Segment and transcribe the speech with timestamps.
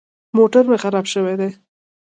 [0.37, 1.49] موټر مې خراب شوی دی.